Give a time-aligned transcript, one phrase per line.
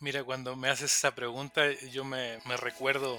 [0.00, 3.18] Mira, cuando me haces esa pregunta, yo me, recuerdo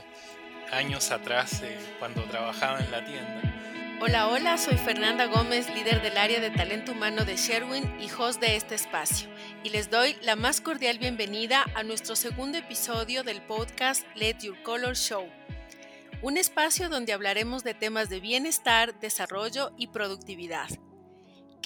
[0.72, 3.98] años atrás, eh, cuando trabajaba en la tienda.
[4.00, 8.40] Hola, hola, soy Fernanda Gómez, líder del área de talento humano de Sherwin y host
[8.40, 9.28] de este espacio.
[9.64, 14.62] Y les doy la más cordial bienvenida a nuestro segundo episodio del podcast Let Your
[14.62, 15.28] Color Show.
[16.22, 20.70] Un espacio donde hablaremos de temas de bienestar, desarrollo y productividad.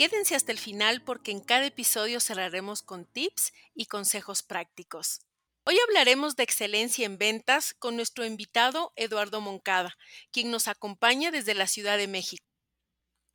[0.02, 5.21] Quédense hasta el final porque en cada episodio cerraremos con tips y consejos prácticos.
[5.63, 9.95] Hoy hablaremos de excelencia en ventas con nuestro invitado Eduardo Moncada,
[10.32, 12.43] quien nos acompaña desde la Ciudad de México.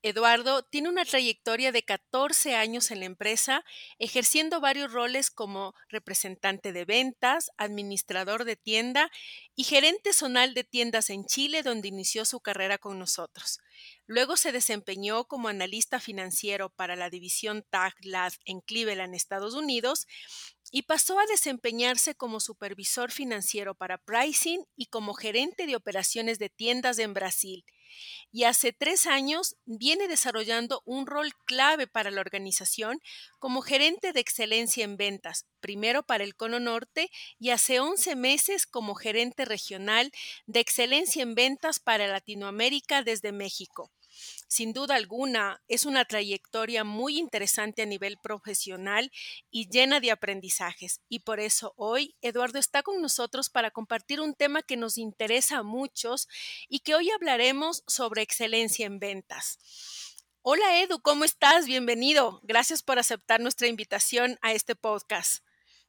[0.09, 3.65] Eduardo tiene una trayectoria de 14 años en la empresa,
[3.99, 9.11] ejerciendo varios roles como representante de ventas, administrador de tienda
[9.57, 13.59] y gerente zonal de tiendas en Chile, donde inició su carrera con nosotros.
[14.07, 20.07] Luego se desempeñó como analista financiero para la división Tag Lab en Cleveland, Estados Unidos,
[20.71, 26.49] y pasó a desempeñarse como supervisor financiero para pricing y como gerente de operaciones de
[26.49, 27.65] tiendas en Brasil
[28.33, 33.01] y hace tres años viene desarrollando un rol clave para la organización
[33.39, 38.67] como gerente de excelencia en ventas, primero para el Cono Norte y hace 11 meses
[38.67, 40.13] como gerente regional
[40.47, 43.91] de excelencia en ventas para Latinoamérica desde México.
[44.49, 49.11] Sin duda alguna, es una trayectoria muy interesante a nivel profesional
[49.51, 51.01] y llena de aprendizajes.
[51.09, 55.59] Y por eso hoy Eduardo está con nosotros para compartir un tema que nos interesa
[55.59, 56.29] a muchos
[56.69, 59.59] y que hoy hablaremos sobre excelencia en ventas.
[60.43, 61.67] Hola Edu, ¿cómo estás?
[61.67, 62.41] Bienvenido.
[62.45, 65.43] Gracias por aceptar nuestra invitación a este podcast.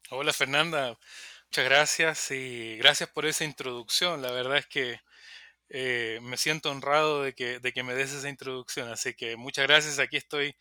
[0.09, 0.97] Hola Fernanda,
[1.45, 4.21] muchas gracias y gracias por esa introducción.
[4.21, 4.99] La verdad es que
[5.69, 8.89] eh, me siento honrado de que, de que me des esa introducción.
[8.89, 9.99] Así que muchas gracias.
[9.99, 10.55] Aquí estoy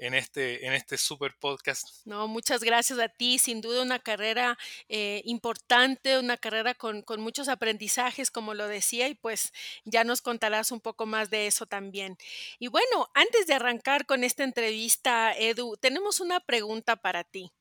[0.00, 1.86] en este, en este super podcast.
[2.04, 3.38] No, muchas gracias a ti.
[3.38, 9.08] Sin duda una carrera eh, importante, una carrera con, con, muchos aprendizajes, como lo decía,
[9.08, 9.52] y pues
[9.84, 12.16] ya nos contarás un poco más de eso también.
[12.58, 17.52] Y bueno, antes de arrancar con esta entrevista, Edu, tenemos una pregunta para ti.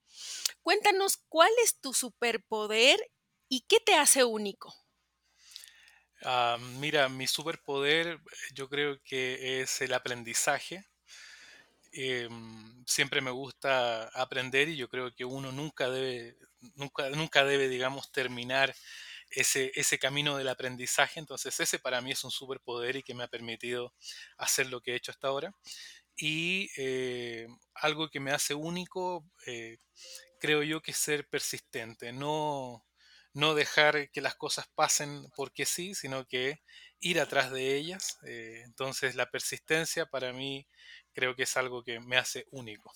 [0.62, 3.00] Cuéntanos cuál es tu superpoder
[3.50, 4.74] y qué te hace único.
[6.24, 8.20] Ah, mira, mi superpoder
[8.54, 10.86] yo creo que es el aprendizaje.
[11.92, 16.38] Em, siempre me gusta aprender y yo creo que uno nunca debe,
[16.76, 18.76] nunca, nunca debe, digamos, terminar
[19.32, 21.20] ese, ese camino del aprendizaje.
[21.20, 23.94] Entonces ese para mí es un superpoder y que me ha permitido
[24.38, 25.54] hacer lo que he hecho hasta ahora.
[26.18, 29.78] Y eh, algo que me hace único, eh,
[30.40, 32.86] creo yo que es ser persistente, no,
[33.34, 36.62] no dejar que las cosas pasen porque sí, sino que
[37.00, 38.18] ir atrás de ellas.
[38.26, 40.68] Eh, entonces la persistencia para mí
[41.14, 42.92] creo que es algo que me hace único.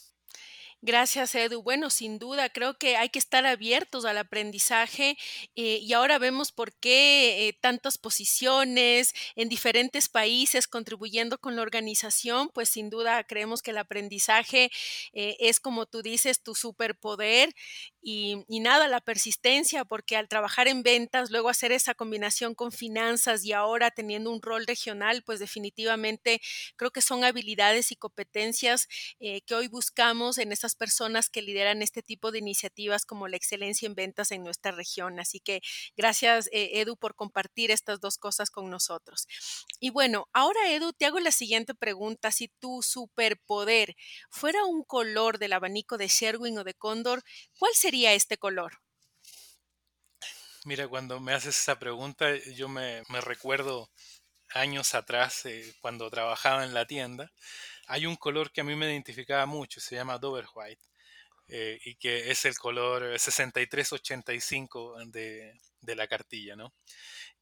[0.85, 1.63] Gracias, Edu.
[1.63, 5.17] Bueno, sin duda, creo que hay que estar abiertos al aprendizaje
[5.55, 11.61] eh, y ahora vemos por qué eh, tantas posiciones en diferentes países contribuyendo con la
[11.61, 14.71] organización, pues sin duda creemos que el aprendizaje
[15.13, 17.55] eh, es, como tú dices, tu superpoder
[18.01, 22.73] y, y, nada, la persistencia, porque al trabajar en ventas, luego hacer esa combinación con
[22.73, 26.41] finanzas y ahora teniendo un rol regional, pues definitivamente
[26.75, 28.89] creo que son habilidades y competencias
[29.19, 33.85] que hoy buscamos en estas personas que lideran este tipo de iniciativas como la excelencia
[33.85, 35.19] en ventas en nuestra región.
[35.19, 35.61] Así que
[35.95, 39.27] gracias, eh, Edu, por compartir estas dos cosas con nosotros.
[39.79, 42.31] Y bueno, ahora, Edu, te hago la siguiente pregunta.
[42.31, 43.95] Si tu superpoder
[44.29, 47.23] fuera un color del abanico de Sherwin o de Cóndor,
[47.57, 48.79] ¿cuál sería este color?
[50.65, 53.89] Mira, cuando me haces esa pregunta, yo me, recuerdo
[54.53, 57.31] años atrás, eh, cuando trabajaba en la tienda,
[57.87, 60.83] hay un color que a mí me identificaba mucho, se llama Dover White,
[61.49, 66.73] eh, y que es el color 6385 de, de la cartilla, ¿no?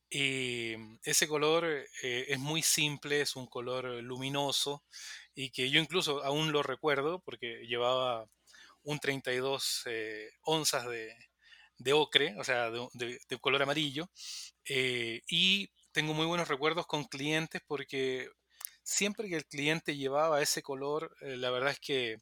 [0.09, 4.83] Y ese color eh, es muy simple, es un color luminoso
[5.35, 8.27] y que yo incluso aún lo recuerdo porque llevaba
[8.83, 11.15] un 32 eh, onzas de,
[11.77, 14.09] de, ocre, o sea, de, de color amarillo.
[14.67, 18.29] y tengo muy buenos recuerdos con clientes porque
[18.83, 22.17] siempre que el cliente llevaba ese color, eh, la verdad es que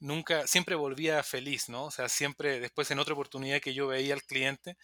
[0.00, 1.86] nunca, siempre volvía feliz, ¿no?
[1.86, 4.76] O sea, siempre después en otra oportunidad que yo veía al cliente,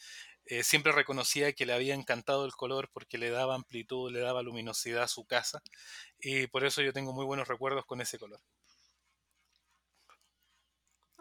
[0.46, 4.42] eh, siempre reconocía que le había encantado el color porque le daba amplitud, le daba
[4.42, 5.60] luminosidad a su casa
[6.20, 8.40] y por eso yo tengo muy buenos recuerdos con ese color.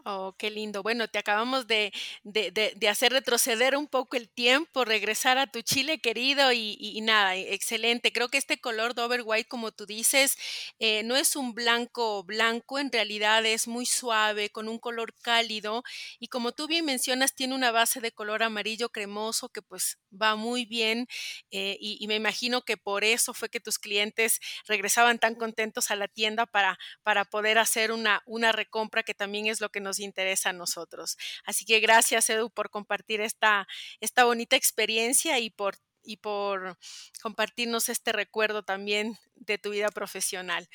[0.08, 0.84] Oh, qué lindo.
[0.84, 1.92] Bueno, te acabamos de,
[2.24, 6.96] de, de, hacer retroceder un poco el tiempo, regresar a tu Chile querido y, y-
[6.96, 8.14] y nada, e- excelente.
[8.14, 10.38] Creo que este color Dover White, como tú dices,
[10.78, 15.82] eh, no es un blanco blanco, en realidad es muy suave, con un color cálido
[16.20, 20.36] y como tú bien mencionas, tiene una base de color amarillo cremoso que pues va
[20.36, 21.08] muy bien
[21.52, 25.92] eh, y, y me imagino que por eso fue que tus clientes regresaban tan contentos
[25.92, 29.80] a la tienda para para poder hacer una, una recompra que también es lo que
[29.82, 31.18] nos interesa a nosotros.
[31.46, 33.68] Así que gracias, Edu, por compartir esta,
[34.00, 36.78] esta bonita experiencia y por, y por
[37.22, 40.70] compartirnos este recuerdo también de tu vida profesional.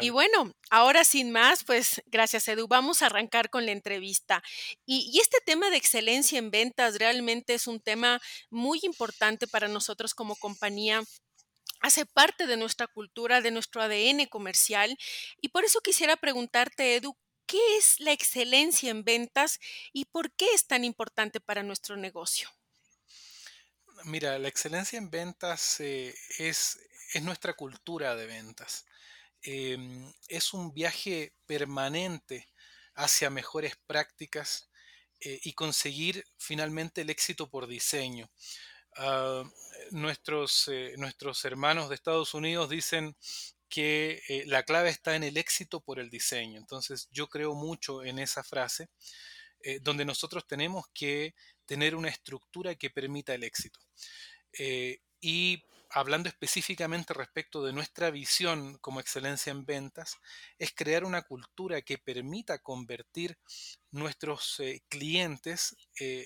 [0.00, 4.42] Y bueno, ahora sin más, pues gracias Edu, vamos a arrancar con la entrevista.
[4.86, 8.18] Y, y, este tema de excelencia en ventas realmente es un tema
[8.48, 11.02] muy importante para nosotros como compañía
[11.84, 14.96] hace parte de nuestra cultura, de nuestro ADN comercial.
[15.42, 17.14] Y por eso quisiera preguntarte, Edu,
[17.46, 19.60] ¿qué es la excelencia en ventas
[19.92, 22.48] y por qué es tan importante para nuestro negocio?
[24.04, 26.78] Mira, la excelencia en ventas eh, es,
[27.12, 28.86] es nuestra cultura de ventas.
[29.42, 32.48] Em, es un viaje permanente
[32.94, 34.70] hacia mejores prácticas
[35.20, 38.30] eh, y conseguir finalmente el éxito por diseño.
[38.96, 43.16] Ah, eh, nuestros hermanos de Estados Unidos dicen
[43.74, 46.60] que eh, la clave está en el éxito por el diseño.
[46.60, 48.88] Entonces yo creo mucho en esa frase,
[49.64, 51.34] eh, donde nosotros tenemos que
[51.66, 53.80] tener una estructura que permita el éxito.
[54.56, 60.18] Eh, y hablando específicamente respecto de nuestra visión como excelencia en ventas,
[60.56, 63.36] es crear una cultura que permita convertir
[63.90, 65.74] nuestros clientes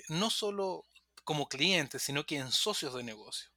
[0.09, 0.87] no solo
[1.25, 3.49] como clientes, sino que en socios de negocio.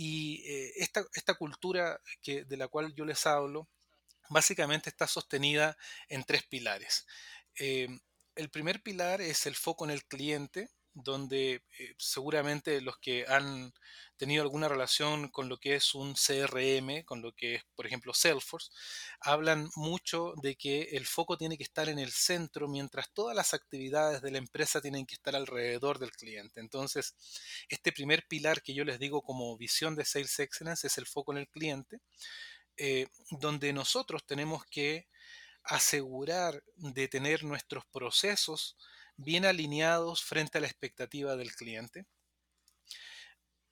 [0.00, 3.68] Y eh, esta, esta, cultura que, de la cual yo les hablo,
[4.30, 5.76] básicamente está sostenida
[6.08, 7.04] en tres pilares.
[7.58, 7.88] Eh,
[8.36, 10.70] el primer pilar es el foco en el cliente,
[11.04, 13.72] donde eh, seguramente los que han
[14.16, 18.12] tenido alguna relación con lo que es un CRM, con lo que es, por ejemplo,
[18.12, 18.70] Salesforce,
[19.20, 23.54] hablan mucho de que el foco tiene que estar en el centro, mientras todas las
[23.54, 26.60] actividades de la empresa tienen que estar alrededor del cliente.
[26.60, 27.14] Entonces,
[27.68, 31.32] este primer pilar que yo les digo como visión de Sales Excellence es el foco
[31.32, 32.00] en el cliente,
[32.76, 35.06] eh, donde nosotros tenemos que
[35.62, 38.76] asegurar de tener nuestros procesos
[39.18, 42.06] bien alineados frente a la expectativa del cliente.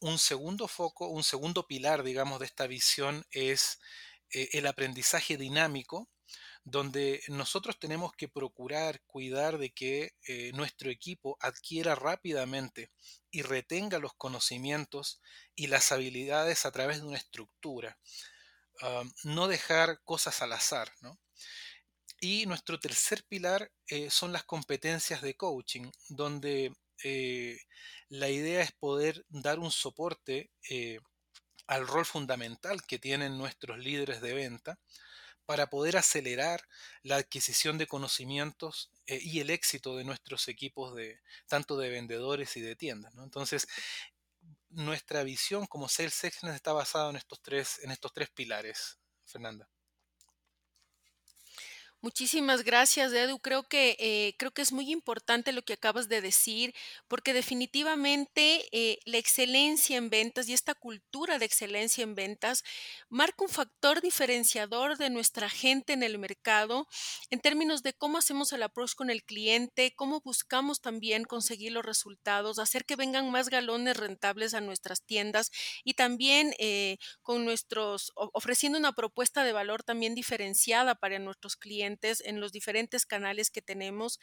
[0.00, 3.80] Un segundo foco, un segundo pilar, digamos, de esta visión es
[4.30, 6.10] eh, el aprendizaje dinámico,
[6.64, 12.90] donde nosotros tenemos que procurar cuidar de que eh, nuestro equipo adquiera rápidamente
[13.30, 15.22] y retenga los conocimientos
[15.54, 17.98] y las habilidades a través de una estructura.
[18.82, 21.18] Uh, no dejar cosas al azar, ¿no?
[22.20, 26.72] Y nuestro tercer pilar eh, son las competencias de coaching, donde
[27.04, 27.58] eh,
[28.08, 30.98] la idea es poder dar un soporte eh,
[31.66, 34.78] al rol fundamental que tienen nuestros líderes de venta
[35.44, 36.66] para poder acelerar
[37.02, 42.60] la adquisición de conocimientos y el éxito de nuestros equipos de tanto de vendedores y
[42.60, 43.14] de tiendas.
[43.18, 43.68] Entonces,
[44.70, 49.68] nuestra visión como Sales Excellence está basada en estos tres, en estos tres pilares, Fernanda.
[52.02, 53.38] Muchísimas gracias, Edu.
[53.40, 56.72] Creo que, eh, creo que es muy importante lo que acabas de decir,
[57.08, 62.62] porque definitivamente eh, la excelencia en ventas y esta cultura de excelencia en ventas
[63.08, 66.86] marca un factor diferenciador de nuestra gente en el mercado
[67.30, 71.84] en términos de cómo hacemos el approach con el cliente, cómo buscamos también conseguir los
[71.84, 75.50] resultados, hacer que vengan más galones rentables a nuestras tiendas
[75.82, 81.85] y también eh, con nuestros, ofreciendo una propuesta de valor también diferenciada para nuestros clientes
[81.86, 84.18] en los diferentes canales que tenemos.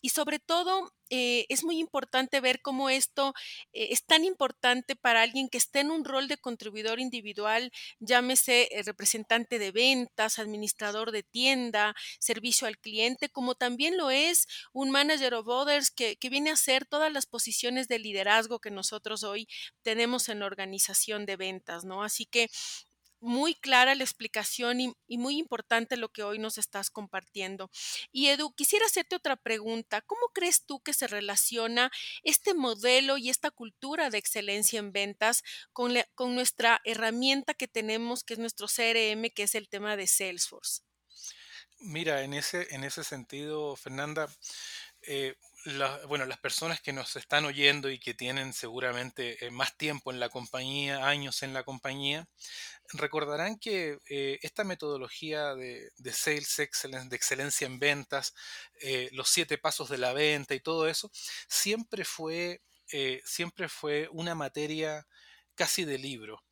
[0.00, 3.34] Y sobre todo, eh, es muy importante ver cómo esto
[3.72, 8.68] eh, es tan importante para alguien que esté en un rol de contribuidor individual, llámese
[8.70, 14.90] eh, representante de ventas, administrador de tienda, servicio al cliente, como también lo es un
[14.90, 19.46] manager of others que, viene a hacer todas las posiciones de liderazgo que nosotros hoy
[19.82, 22.02] tenemos en la organización de ventas, ¿no?
[22.02, 22.48] Así que
[23.22, 27.70] muy clara la explicación y, muy importante lo que hoy nos estás compartiendo.
[28.10, 30.00] Y Edu, quisiera hacerte otra pregunta.
[30.02, 31.90] ¿Cómo crees tú que se relaciona
[32.24, 35.94] este modelo y esta cultura de excelencia en ventas con
[36.34, 40.82] nuestra herramienta que tenemos, que es nuestro CRM, que es el tema de Salesforce?
[41.78, 44.28] Mira, en ese, en ese sentido, Fernanda,
[45.02, 45.34] eh,
[46.08, 50.18] bueno, las personas que nos están oyendo y que tienen seguramente eh, más tiempo en
[50.18, 52.26] la compañía, años en la compañía,
[52.94, 58.34] recordarán que eh, esta metodología de, Sales Excellence, de excelencia en ventas,
[58.80, 61.10] eh, los siete pasos de la venta y todo eso,
[61.48, 62.60] siempre fue,
[63.24, 65.06] siempre fue una materia
[65.54, 66.42] casi de libro,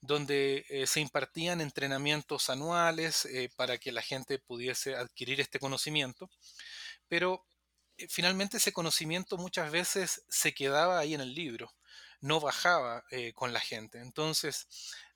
[0.00, 6.30] donde se impartían entrenamientos anuales para que la gente pudiese adquirir este conocimiento,
[7.08, 7.44] pero
[8.08, 11.72] finalmente ese conocimiento muchas veces se quedaba ahí en el libro,
[12.20, 14.00] no bajaba eh, con la gente.
[14.00, 14.68] Entonces,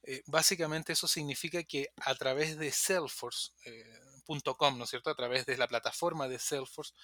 [0.03, 5.11] eh, básicamente eso significa que a través de Salesforce.com, ¿no es cierto?
[5.11, 6.95] A través de la plataforma de Salesforce,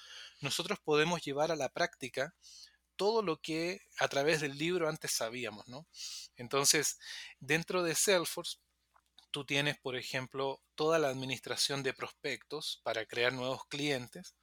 [0.41, 2.35] nosotros podemos llevar a la práctica
[2.97, 5.87] todo lo que a través del libro antes sabíamos, ¿no?
[6.37, 6.99] Entonces,
[7.39, 8.59] dentro de Salesforce,
[9.31, 14.35] tú tienes, por ejemplo, toda la administración de prospectos para crear nuevos clientes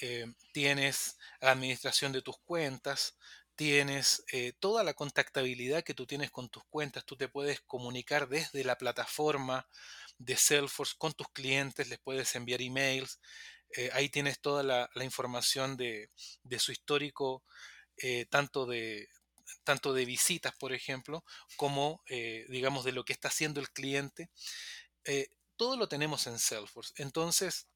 [0.00, 3.16] eh, tienes administración de tus cuentas,
[3.54, 8.28] tienes eh, toda la contactabilidad que tú tienes con tus cuentas, tú te puedes comunicar
[8.28, 9.68] desde la plataforma
[10.18, 13.20] de Salesforce con tus clientes, les puedes enviar emails,
[13.76, 16.10] eh, ahí tienes toda la, información de,
[16.58, 17.44] su histórico,
[18.30, 19.08] tanto, de,
[19.62, 21.24] tanto de visitas, por ejemplo,
[21.56, 22.02] como,
[22.48, 24.30] digamos, de lo que está haciendo el cliente.
[25.56, 26.92] todo lo tenemos en Salesforce.
[26.96, 27.66] Entonces,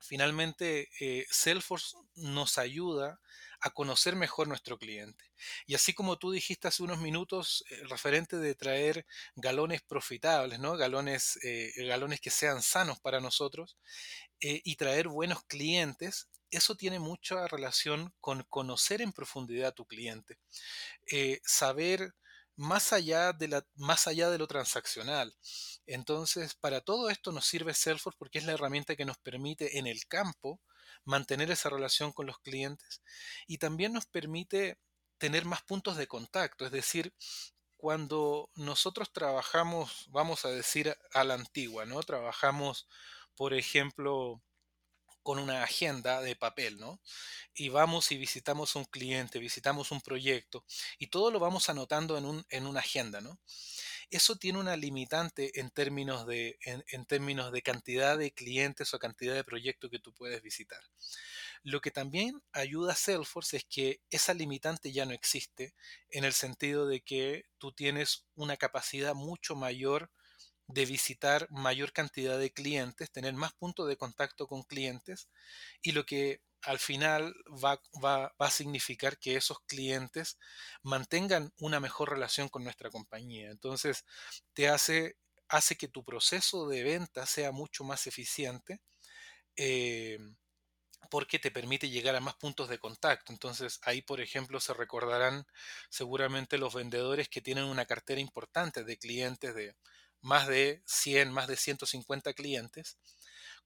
[0.00, 3.20] finalmente eh, Salesforce nos ayuda
[3.60, 5.24] a conocer mejor nuestro cliente.
[5.66, 10.76] Y así como tú dijiste hace unos minutos, eh, referente de traer galones profitables, ¿no?
[10.76, 13.76] galones, eh, galones que sean sanos para nosotros
[14.40, 20.38] y traer buenos clientes, eso tiene mucha relación con conocer en profundidad a tu cliente.
[21.42, 22.14] saber
[22.58, 25.34] más allá, de la, más allá de lo transaccional.
[25.86, 29.86] Entonces, para todo esto nos sirve Salesforce porque es la herramienta que nos permite en
[29.86, 30.60] el campo
[31.04, 33.02] mantener esa relación con los clientes
[33.46, 34.78] y también nos permite
[35.18, 37.14] tener más puntos de contacto, es decir,
[37.76, 42.02] cuando nosotros trabajamos, vamos a decir a la antigua, ¿no?
[42.02, 42.88] Trabajamos,
[43.36, 44.42] por ejemplo,
[45.28, 47.02] con una agenda de papel, ¿no?
[47.52, 50.64] Y vamos y visitamos un cliente, visitamos un proyecto
[50.98, 53.38] y todo lo vamos anotando en, un, en una agenda, ¿no?
[54.08, 59.34] Eso tiene una limitante en términos, de, en, términos de cantidad de clientes o cantidad
[59.34, 60.80] de proyectos que tú puedes visitar.
[61.62, 65.74] Lo que también ayuda a Salesforce es que esa limitante ya no existe
[66.08, 70.10] en el sentido de que tú tienes una capacidad mucho mayor
[70.68, 75.28] de visitar mayor cantidad de clientes, tener más puntos de contacto con clientes
[75.82, 77.34] y lo que al final
[77.64, 77.80] va,
[78.38, 80.38] a significar que esos clientes
[80.82, 83.50] mantengan una mejor relación con nuestra compañía.
[83.50, 84.04] Entonces,
[84.54, 85.16] te hace,
[85.48, 88.80] hace que tu proceso de venta sea mucho más eficiente.
[89.56, 90.18] Eh,
[91.10, 93.32] porque te permite llegar a más puntos de contacto.
[93.32, 95.46] Entonces ahí, por ejemplo, se recordarán
[95.90, 99.74] seguramente los vendedores que tienen una cartera importante de clientes de
[100.20, 102.98] más de 100, más de 150 clientes,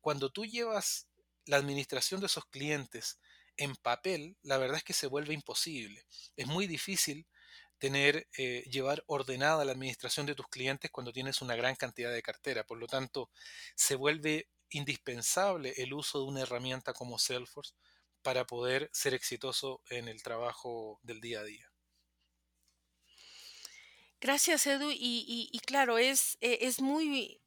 [0.01, 1.09] cuando tú llevas
[1.47, 3.19] la administración de esos clientes
[3.57, 6.05] en papel, la verdad es que se vuelve imposible.
[6.37, 7.27] Es muy difícil
[7.79, 12.23] tener, eh, llevar ordenada la administración de tus clientes cuando tienes una gran cantidad de
[12.23, 12.65] cartera.
[12.65, 13.31] Por lo tanto,
[13.75, 17.75] se vuelve indispensable el uso de una herramienta como Salesforce
[18.23, 21.72] para poder ser exitoso en el trabajo del día a día.
[24.23, 24.91] Gracias, Edu.
[24.93, 27.41] Y, claro, es, eh, es muy,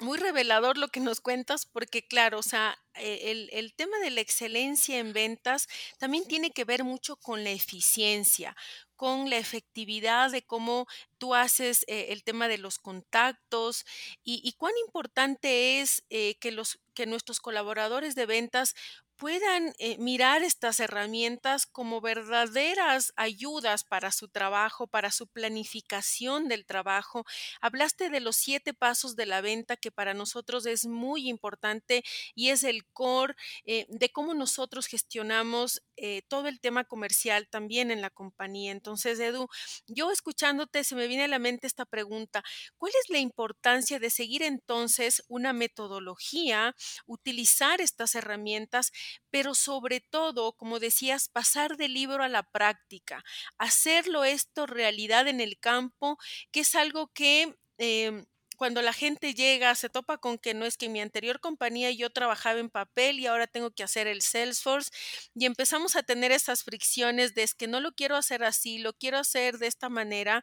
[0.00, 4.10] muy revelador lo que nos cuentas, porque claro, o sea, e, el, el, tema de
[4.10, 5.66] la excelencia en ventas
[5.98, 8.54] también tiene que ver mucho con la eficiencia,
[8.96, 13.86] con la efectividad de cómo tú haces eh, el tema de los contactos
[14.24, 18.74] y, cuán importante es eh, que, los, que nuestros colaboradores de ventas
[19.16, 26.66] puedan eh, mirar estas herramientas como verdaderas ayudas para su trabajo, para su planificación del
[26.66, 27.24] trabajo.
[27.60, 32.02] Hablaste de los siete pasos de la venta que para nosotros es muy importante
[32.34, 35.82] y es el core de cómo nosotros gestionamos
[36.28, 38.72] todo el tema comercial también en la compañía.
[38.72, 39.48] Entonces, Edu,
[39.86, 42.42] yo escuchándote se me viene a la mente esta pregunta,
[42.76, 46.74] ¿cuál es la importancia de seguir entonces una metodología,
[47.06, 48.92] utilizar estas herramientas,
[49.30, 53.24] pero sobre todo, como decías, pasar del libro a la práctica,
[53.58, 56.18] hacerlo esto realidad en el campo,
[56.50, 57.56] que es algo que...
[57.78, 58.24] Em,
[58.64, 61.90] cuando la gente llega, se topa con que no es que en mi anterior compañía
[61.90, 64.90] yo trabajaba en papel y ahora tengo que hacer el Salesforce
[65.34, 68.94] y empezamos a tener esas fricciones de es que no lo quiero hacer así, lo
[68.94, 70.42] quiero hacer de esta manera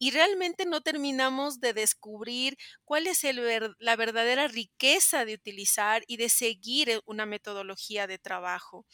[0.00, 3.40] y realmente no terminamos de descubrir cuál es el
[3.78, 8.84] la verdadera riqueza de utilizar y de seguir e, una metodología de trabajo.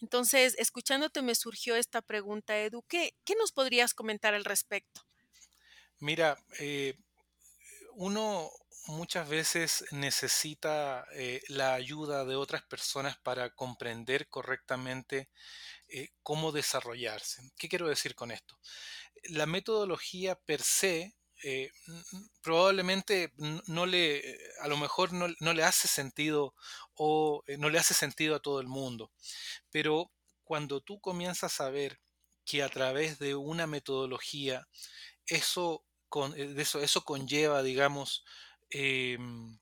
[0.00, 5.02] Entonces, escuchándote me surgió esta pregunta, Edu, ¿qué, qué nos podrías comentar al respecto?
[5.98, 6.94] Mira, eh,
[7.96, 8.50] uno
[8.88, 15.30] muchas veces necesita eh, la ayuda de otras personas para comprender correctamente
[15.88, 17.42] eh, cómo desarrollarse.
[17.56, 18.58] ¿Qué quiero decir con esto?
[19.30, 21.70] La metodología per se eh,
[22.42, 23.32] probablemente
[23.66, 26.54] no le, a lo mejor no, no, le hace sentido
[26.94, 29.10] o no le hace sentido a todo el mundo,
[29.70, 30.10] pero
[30.44, 32.00] cuando tú comienzas a ver
[32.44, 34.66] que a través de una metodología
[35.26, 35.85] eso
[36.36, 38.24] eh, eso, eso conlleva, digamos,
[38.70, 39.58] em,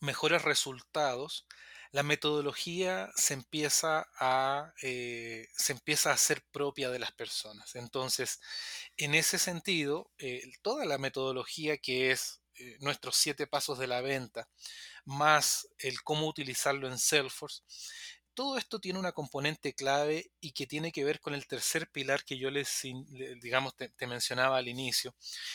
[0.00, 1.46] mejores resultados,
[1.92, 6.16] la metodología se empieza a, eh, se empieza a
[6.52, 7.76] propia de las personas.
[7.76, 8.40] Entonces,
[8.96, 12.40] en ese sentido, eh, toda la metodología que es
[12.78, 14.48] nuestros siete pasos de la venta,
[15.04, 17.62] más el cómo utilizarlo en Salesforce,
[18.34, 22.24] todo esto tiene una componente clave y que tiene que ver con el tercer pilar
[22.24, 22.82] que yo les,
[23.40, 25.14] digamos, te, mencionaba al inicio,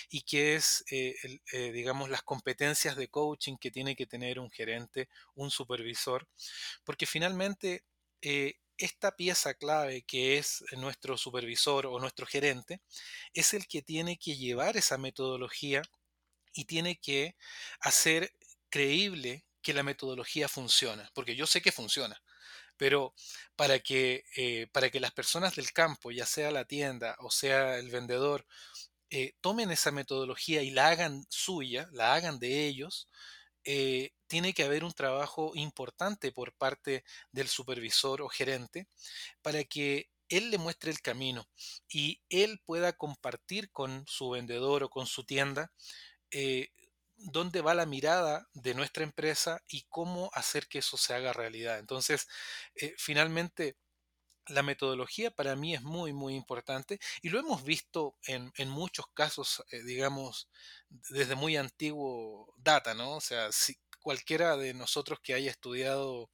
[0.10, 1.16] y que es, eh,
[1.52, 6.28] eh, digamos, las competencias de coaching que tiene que tener un gerente, un supervisor,
[6.84, 7.84] porque finalmente
[8.22, 12.82] eh, esta pieza clave que es nuestro supervisor o nuestro gerente
[13.34, 15.82] es el que tiene que llevar esa metodología
[16.54, 17.36] y tiene que
[17.82, 18.34] hacer
[18.70, 22.22] creíble que la metodología funciona, porque yo sé que funciona,
[22.80, 23.14] pero
[23.58, 27.78] para que, eh, para que las personas del campo, ya sea la tienda o sea
[27.78, 28.46] el vendedor,
[29.12, 33.10] eh, tomen esa metodología y la hagan suya, la hagan de ellos,
[33.66, 38.88] eh, tiene que haber un trabajo importante por parte del supervisor o gerente
[39.42, 41.50] para que él le muestre el camino
[41.90, 45.72] y él pueda compartir con su vendedor o con su tienda
[47.20, 51.80] dónde va la mirada de nuestra empresa y cómo hacer que eso se haga realidad.
[51.80, 52.28] Entonces,
[52.76, 53.78] eh, finalmente,
[54.48, 59.64] la metodología para mí es muy, muy importante y lo hemos visto en, muchos casos,
[59.72, 60.50] eh, digamos,
[60.90, 63.18] desde muy antiguo data, ¿no?
[63.18, 66.32] O sea, si cualquiera de nosotros que haya estudiado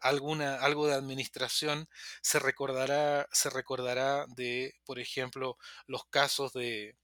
[0.00, 1.88] alguna, algo de administración
[2.22, 6.96] se recordará, se recordará de, por ejemplo, los casos de,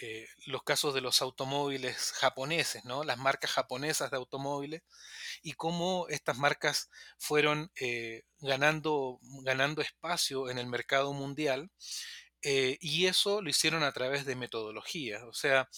[0.00, 3.02] eh, los casos de los automóviles japoneses, ¿no?
[3.02, 4.82] las marcas japonesas de automóviles,
[5.42, 11.70] y cómo estas marcas fueron eh, ganando, ganando espacio en el mercado mundial.
[12.42, 15.22] Eh, y eso lo hicieron a través de metodologías.
[15.24, 15.68] O sea,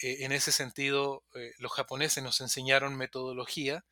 [0.00, 1.24] en ese sentido,
[1.58, 3.84] los japoneses nos enseñaron metodología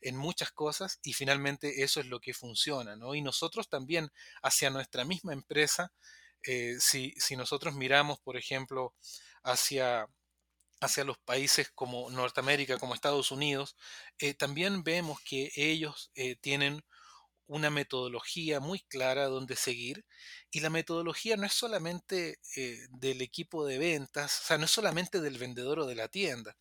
[0.00, 2.96] en muchas cosas y finalmente eso es lo que funciona.
[2.96, 3.14] ¿no?
[3.14, 4.10] Y nosotros también
[4.42, 5.92] hacia nuestra misma empresa
[6.46, 8.94] eh, si, nosotros miramos, por ejemplo,
[9.42, 10.08] hacia,
[10.80, 13.76] hacia los países como Norteamérica, como Estados Unidos,
[14.18, 16.84] eh, también vemos que ellos eh, tienen
[17.46, 20.06] una metodología muy clara donde seguir
[20.50, 22.38] y la metodología no es solamente
[22.90, 26.56] del equipo de ventas, o sea, no es solamente del vendedor o de la tienda.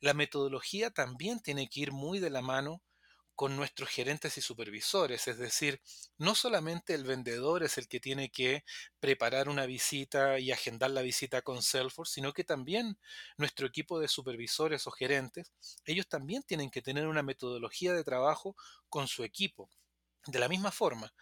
[0.00, 2.82] La metodología también tiene que ir muy de la mano
[3.34, 5.28] con nuestros gerentes y supervisores.
[5.28, 5.80] Es decir,
[6.18, 8.64] no solamente el vendedor es el que tiene que
[9.00, 12.98] preparar una visita y agendar la visita con Salesforce, sino que también
[13.36, 15.52] nuestro equipo de supervisores o gerentes,
[15.84, 18.56] ellos también tienen que tener una metodología de trabajo
[18.88, 19.68] con su equipo.
[20.26, 21.12] De la misma forma,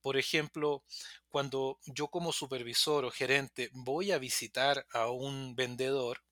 [0.00, 0.84] por ejemplo,
[1.28, 6.22] cuando yo como supervisor o gerente voy a visitar a un vendedor,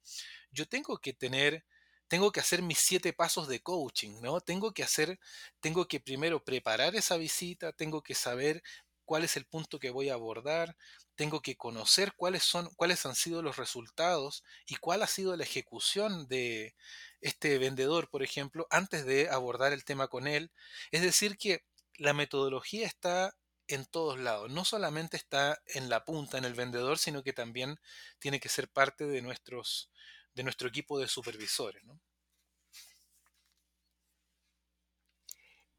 [0.53, 1.65] yo tengo que tener
[2.11, 4.41] tengo que hacer mis siete pasos de coaching, ¿no?
[4.41, 5.21] Tengo que hacer,
[5.61, 8.65] tengo que primero preparar esa visita, tengo que saber
[9.05, 10.77] cuál es el punto que voy a abordar,
[11.15, 15.45] tengo que conocer cuáles son, cuáles han sido los resultados y cuál ha sido la
[15.45, 16.75] ejecución de
[17.21, 20.51] este vendedor, por ejemplo, antes de abordar el tema con él.
[20.91, 21.63] Es decir, que
[21.97, 23.37] la metodología está
[23.69, 27.79] en todos lados, no solamente está en la punta, en el vendedor, sino que también
[28.19, 29.91] tiene que ser parte de nuestros
[30.35, 31.83] de nuestro equipo de supervisores.
[31.85, 32.01] ¿no?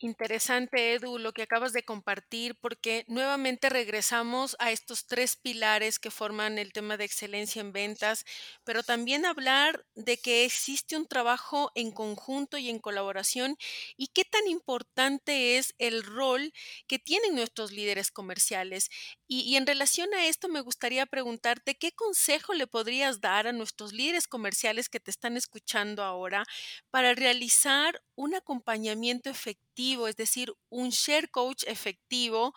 [0.03, 6.09] Interesante, Edu, lo que acabas de compartir, porque nuevamente regresamos a estos tres pilares que
[6.09, 8.25] forman el tema de excelencia en ventas,
[8.63, 13.57] pero también hablar de que existe un trabajo en conjunto y en colaboración
[13.95, 16.51] y qué tan importante es el rol
[16.87, 18.89] que tienen nuestros líderes comerciales.
[19.27, 23.51] Y, y en relación a esto, me gustaría preguntarte, ¿qué consejo le podrías dar a
[23.53, 26.43] nuestros líderes comerciales que te están escuchando ahora
[26.89, 32.53] para realizar un acompañamiento efectivo, es decir, un share coach efectivo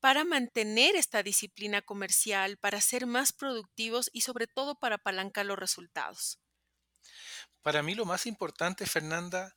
[0.00, 5.58] para mantener esta disciplina comercial, para ser más productivos y sobre todo para apalancar los
[5.58, 6.38] resultados.
[7.62, 9.54] Para mí lo más importante, Fernanda,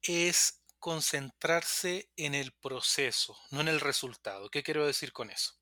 [0.00, 4.50] es concentrarse en el proceso, no en el resultado.
[4.50, 5.52] ¿Qué quiero decir con eso?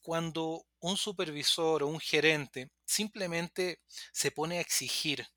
[0.00, 5.28] Cuando un supervisor o un gerente simplemente se pone a exigir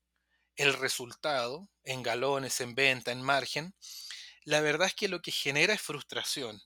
[0.56, 3.74] el resultado en galones, en venta, en margen,
[4.46, 6.62] la verdad es que lo que genera es frustración.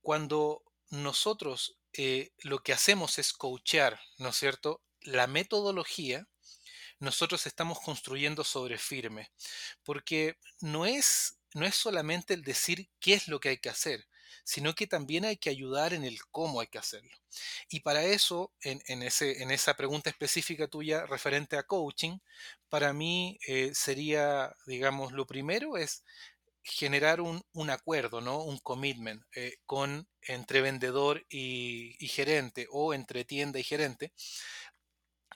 [0.00, 4.82] Cuando nosotros eh, lo que hacemos es coachear, ¿no es cierto?
[5.02, 6.26] La metodología,
[6.98, 9.30] nosotros estamos construyendo sobre firme,
[9.84, 14.06] porque no es, no es solamente el decir qué es lo que hay que hacer,
[14.42, 17.14] sino que también hay que ayudar en el cómo hay que hacerlo.
[17.68, 22.18] Y para eso, en, ese, en esa pregunta específica tuya referente a coaching,
[22.70, 26.04] para mí eh, sería, digamos, lo primero es
[26.70, 28.42] generar un, acuerdo, ¿no?
[28.42, 34.12] un commitment eh, con, entre vendedor y, y, gerente o entre tienda y gerente.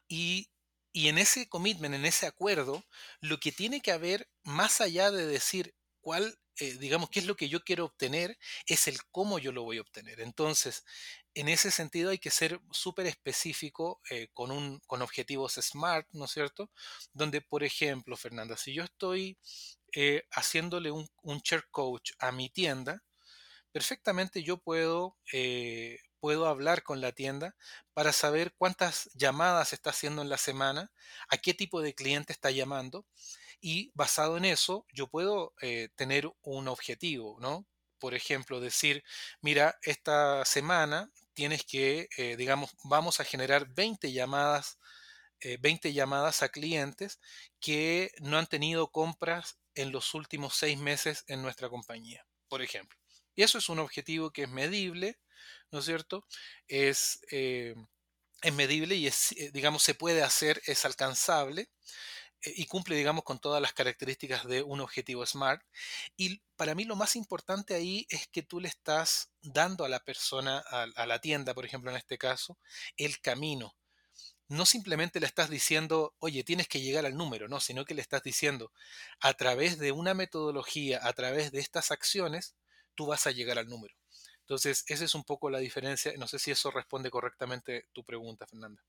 [0.08, 0.50] Y,
[0.92, 2.84] y en ese commitment, en ese acuerdo,
[3.20, 7.34] lo que tiene que haber, más allá de decir cuál eh, digamos, qué es lo
[7.36, 10.20] que yo quiero obtener, es el cómo yo lo voy a obtener.
[10.20, 10.84] Entonces,
[11.34, 16.26] en ese sentido hay que ser súper específico eh, con, un, con objetivos SMART, ¿no
[16.26, 16.70] es cierto?
[17.12, 19.38] Donde, por ejemplo, Fernanda, si yo estoy
[19.94, 23.02] eh, haciéndole un, un share coach a mi tienda,
[23.72, 25.16] perfectamente yo puedo,
[26.20, 27.56] puedo hablar con la tienda
[27.92, 30.92] para saber cuántas llamadas está haciendo en la semana,
[31.28, 33.04] a qué tipo de cliente está llamando
[33.60, 37.66] y basado en eso yo puedo eh, tener un objetivo, ¿no?
[37.98, 39.02] Por ejemplo, decir,
[39.40, 44.78] mira, esta semana tienes que, eh, digamos, vamos a generar 20 llamadas,
[45.60, 47.20] 20 eh, llamadas a clientes
[47.60, 52.98] que no han tenido compras en los últimos seis meses en nuestra compañía, por ejemplo.
[53.34, 55.18] Y eso es un objetivo que es medible,
[55.70, 56.24] ¿no es cierto?
[56.68, 61.68] Es, es medible y es, digamos, se puede hacer, es alcanzable.
[62.44, 65.62] Eh, y cumple, digamos, con todas las características de un objetivo SMART.
[66.16, 70.00] Y para mí lo más importante ahí es que tú le estás dando a la
[70.00, 72.58] persona, a, la tienda, por ejemplo, en este caso,
[72.96, 73.74] el camino.
[74.48, 78.02] No simplemente le estás diciendo, oye, tienes que llegar al número, no, sino que le
[78.02, 78.72] estás diciendo,
[79.20, 82.54] a través de una metodología, a través de estas acciones,
[82.94, 83.94] tú vas a llegar al número.
[84.40, 86.12] Entonces, esa es un poco la diferencia.
[86.18, 88.82] No sé si eso responde correctamente tu pregunta, Fernanda.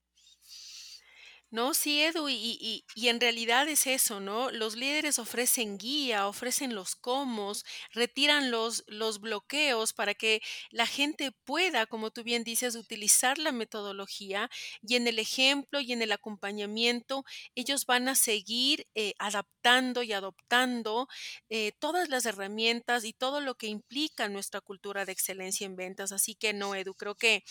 [1.55, 4.51] No, sí, Edu, y, y, en realidad es eso, ¿no?
[4.51, 7.53] Los líderes ofrecen guía, ofrecen los cómo,
[7.93, 13.53] retiran los, los bloqueos para que la gente pueda, como tú bien dices, utilizar la
[13.53, 14.49] metodología
[14.81, 17.23] y en el ejemplo y en el acompañamiento,
[17.55, 21.07] ellos van a seguir eh, adaptando y adoptando
[21.47, 26.11] eh, todas las herramientas y todo lo que implica nuestra cultura de excelencia en ventas.
[26.11, 27.45] Así que no, Edu, creo que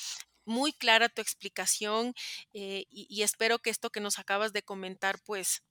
[0.44, 2.14] muy clara tu explicación
[2.52, 5.62] eh, y, y espero que esto que nos acabas de comentar, pues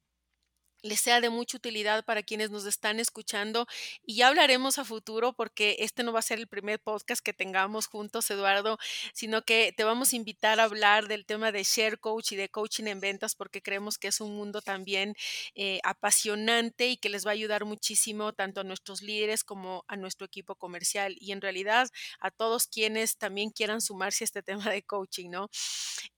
[0.83, 3.65] les sea de mucha utilidad para quienes nos están escuchando
[4.05, 7.33] y ya hablaremos a futuro porque este no va a ser el primer podcast que
[7.33, 8.77] tengamos juntos, Eduardo,
[9.13, 12.49] sino que te vamos a invitar a hablar del tema de share coach y de
[12.49, 15.15] coaching en ventas porque creemos que es un mundo también
[15.55, 19.95] eh, apasionante y que les va a ayudar muchísimo tanto a nuestros líderes como a
[19.95, 24.69] nuestro equipo comercial y en realidad a todos quienes también quieran sumarse a este tema
[24.69, 25.49] de coaching, ¿no?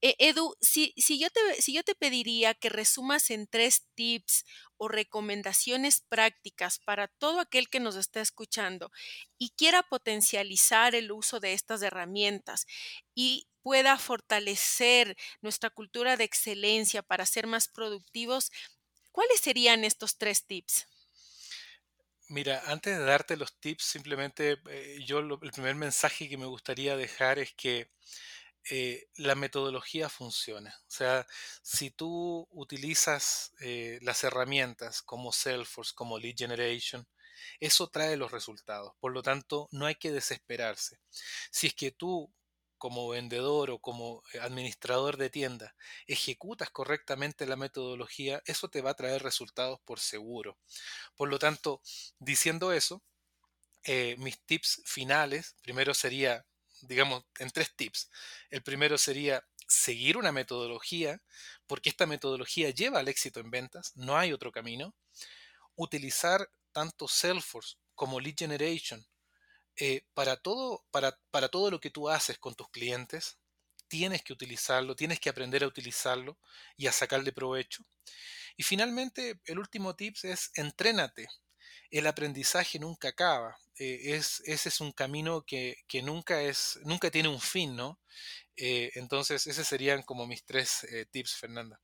[0.02, 4.46] Eh, Edu, si, si, yo te, si yo te pediría que resumas en tres tips,
[4.78, 8.92] o recomendaciones prácticas para todo aquel que nos está escuchando
[9.38, 12.66] y quiera potencializar el uso de estas herramientas
[13.14, 18.52] y pueda fortalecer nuestra cultura de excelencia para ser más productivos,
[19.12, 20.86] ¿cuáles serían estos tres tips?
[22.28, 26.98] Mira, antes de darte los tips, simplemente eh, yo el primer mensaje que me gustaría
[26.98, 27.92] dejar es que
[28.70, 30.76] eh, la metodología funciona.
[30.88, 31.28] O sea,
[31.62, 37.08] si tú utilizas eh, las herramientas como Salesforce, como Lead Generation,
[37.60, 38.94] eso trae los resultados.
[39.00, 41.00] Por lo tanto, no hay que desesperarse.
[41.52, 42.34] Si es que tú,
[42.78, 45.76] como vendedor o como eh, administrador de tienda,
[46.08, 50.58] ejecutas correctamente la metodología, eso te va a traer resultados por seguro.
[51.16, 51.82] Por lo tanto,
[52.20, 53.04] diciendo eso,
[54.18, 56.46] mis tips finales, primero sería,
[56.82, 58.10] digamos, en tres tips.
[58.50, 61.22] El primero sería seguir una metodología,
[61.68, 64.96] porque esta metodología lleva al éxito en ventas, no hay otro camino.
[65.76, 69.06] Utilizar tanto Salesforce como Lead Generation
[69.78, 73.38] eh, para, todo, para, para todo lo que tú haces con tus clientes,
[73.88, 76.38] tienes que utilizarlo, tienes que aprender a utilizarlo
[76.78, 77.84] y a sacarle provecho.
[78.58, 81.28] Y finalmente, el último tip es entrénate.
[81.90, 83.58] El aprendizaje nunca acaba.
[83.78, 88.00] Eh, es, ese es un camino que, nunca, es, nunca tiene un fin, ¿no?
[88.56, 91.80] Eh, entonces, esos serían como mis tres eh, tips, Fernanda.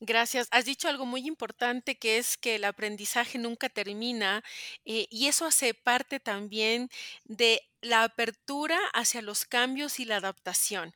[0.00, 0.48] Gracias.
[0.50, 4.44] Has dicho algo muy importante que es que el aprendizaje nunca termina
[4.84, 6.90] y eso hace parte también
[7.24, 10.94] de la apertura hacia los cambios y la adaptación.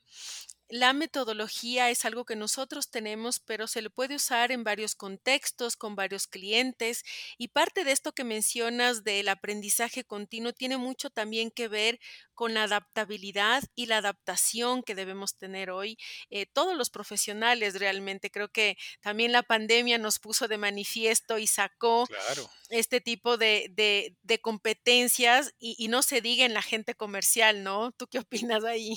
[0.70, 5.76] La metodología es algo que nosotros tenemos, pero se le puede usar en varios contextos,
[5.76, 7.04] con varios clientes.
[7.38, 12.00] Y parte de esto que mencionas del aprendizaje continuo tiene mucho también que ver
[12.34, 18.30] con la adaptabilidad y la adaptación que debemos tener hoy eh, todos los profesionales realmente.
[18.30, 22.48] Creo que también la pandemia nos puso de manifiesto y sacó Claro.
[22.70, 27.62] Este tipo de, de- de competencias y, y no se diga en la gente comercial,
[27.64, 27.92] ¿no?
[27.92, 28.96] ¿Tú qué opinas ahí?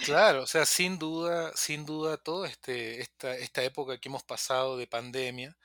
[0.00, 4.76] Claro, o sea, sin duda, sin duda, todo este, esta, esta época que hemos pasado
[4.76, 5.56] de pandemia,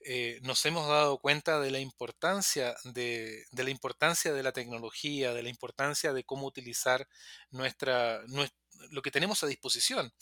[0.00, 5.34] eh, nos hemos dado cuenta de la importancia de, de la importancia de la tecnología,
[5.34, 7.08] de la importancia de cómo utilizar
[7.50, 8.52] nuestra, nues-
[8.90, 10.12] lo que tenemos a disposición.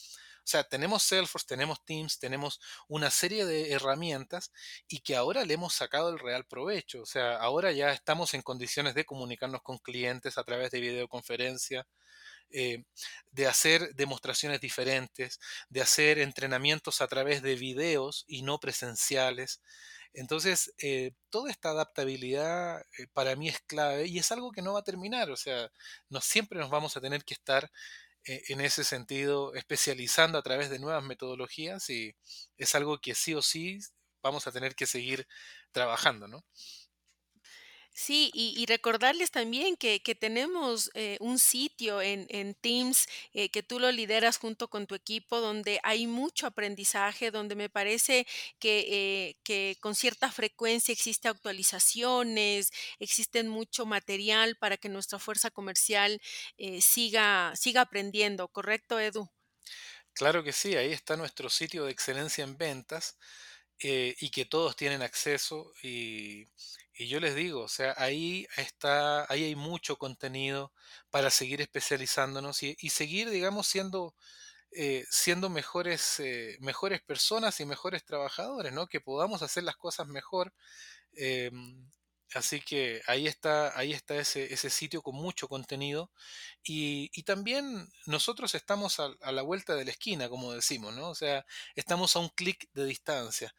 [0.44, 4.52] O sea, tenemos Salesforce, tenemos Teams, tenemos una serie de herramientas
[4.88, 7.00] y que ahora le hemos sacado el real provecho.
[7.02, 11.86] O sea, ahora ya estamos en condiciones de comunicarnos con clientes a través de videoconferencia,
[12.50, 12.84] eh,
[13.32, 19.60] de hacer demostraciones diferentes, de hacer entrenamientos a través de videos y no presenciales.
[20.12, 24.74] Entonces, eh, toda esta adaptabilidad eh, para mí es clave y es algo que no
[24.74, 25.30] va a terminar.
[25.30, 25.70] O sea,
[26.10, 27.70] no siempre nos vamos a tener que estar
[28.26, 32.14] en ese sentido especializando a través de nuevas metodologías y
[32.58, 33.78] es algo que sí o sí
[34.22, 35.26] vamos a tener que seguir
[35.72, 36.44] trabajando, ¿no?
[37.96, 43.50] Sí, y, y recordarles también que, que tenemos eh, un sitio en, en Teams eh,
[43.50, 48.26] que tú lo lideras junto con tu equipo, donde hay mucho aprendizaje, donde me parece
[48.58, 55.52] que, eh, que con cierta frecuencia existe actualizaciones, existen mucho material para que nuestra fuerza
[55.52, 56.20] comercial
[56.58, 59.30] eh, siga, siga aprendiendo, ¿correcto, Edu?
[60.14, 63.18] Claro que sí, ahí está nuestro sitio de excelencia en ventas
[63.78, 66.46] y que todos tienen acceso y,
[66.96, 70.72] y yo les digo, o sea, ahí está, ahí hay mucho contenido
[71.10, 74.14] para seguir especializándonos y, y seguir, digamos, siendo,
[74.72, 78.86] eh, siendo mejores, eh, mejores personas y mejores trabajadores, ¿no?
[78.88, 80.52] Que podamos hacer las cosas mejor
[81.16, 81.90] Em,
[82.34, 86.10] así que ahí está, ahí está ese, ese sitio con mucho contenido.
[86.64, 91.10] Y, y también nosotros estamos a, a la vuelta de la esquina, como decimos, ¿no?
[91.10, 91.44] O sea,
[91.76, 93.54] estamos a un clic de distancia.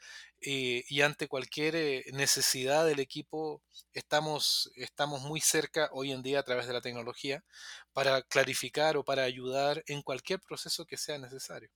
[0.45, 6.39] Eh, y ante cualquier eh, necesidad del equipo, estamos, estamos muy cerca hoy en día
[6.39, 7.43] a través de la tecnología
[7.93, 11.71] para clarificar o para ayudar en cualquier proceso que sea necesario.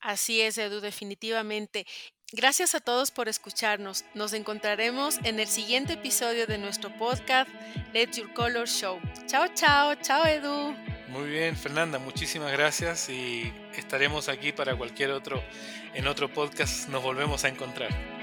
[0.00, 1.86] Así es, Edu, definitivamente.
[2.32, 4.04] Gracias a todos por escucharnos.
[4.14, 7.50] Nos encontraremos en el siguiente episodio de nuestro podcast
[7.92, 8.98] Let Your Color Show.
[9.26, 10.74] Chao, chao, chao, Edu.
[11.08, 15.42] Muy bien, Fernanda, muchísimas gracias y estaremos aquí para cualquier otro,
[15.94, 18.13] en otro podcast nos volvemos a encontrar.